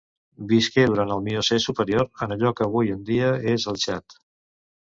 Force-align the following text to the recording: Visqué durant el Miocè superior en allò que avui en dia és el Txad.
Visqué 0.51 0.85
durant 0.91 1.11
el 1.15 1.21
Miocè 1.27 1.59
superior 1.65 2.09
en 2.27 2.35
allò 2.37 2.55
que 2.61 2.67
avui 2.71 2.93
en 2.97 3.07
dia 3.11 3.31
és 3.55 3.71
el 3.75 3.79
Txad. 3.85 4.21